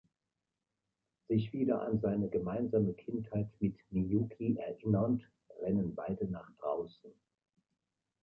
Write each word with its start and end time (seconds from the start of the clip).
Sich 1.27 1.53
wieder 1.53 1.83
an 1.83 1.99
seine 1.99 2.27
gemeinsame 2.27 2.91
Kindheit 2.93 3.47
mit 3.59 3.75
Miyuki 3.91 4.55
erinnernd, 4.57 5.21
rennen 5.61 5.93
beide 5.93 6.25
nach 6.25 6.51
draußen. 6.59 7.13